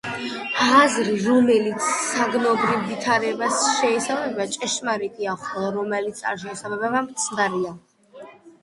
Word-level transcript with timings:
აზრი, 0.77 1.11
რომელიც 1.25 1.89
საგნობრივ 2.05 2.81
ვითარებას 2.87 3.61
შეესაბამება, 3.67 4.49
ჭეშმარიტია, 4.57 5.37
ხოლო, 5.45 5.71
რომელიც 5.79 6.27
არ 6.33 6.45
შეესაბამება, 6.47 7.05
მცდარია. 7.13 7.79